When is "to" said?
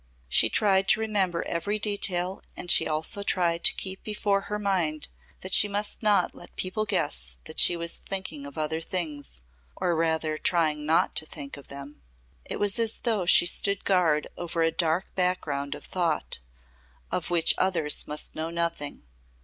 0.87-0.99, 3.65-3.75, 11.17-11.25